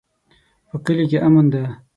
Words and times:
په 0.69 0.75
کلي 0.85 1.05
کې 1.09 1.17
امن 1.27 1.45
ده 1.53 1.63